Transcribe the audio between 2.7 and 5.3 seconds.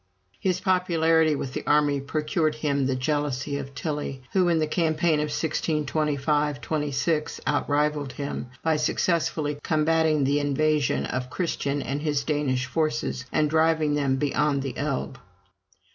the jealousy of Tilly, who, in the campaign of